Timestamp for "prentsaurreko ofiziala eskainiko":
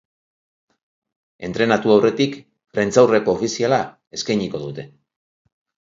2.77-4.63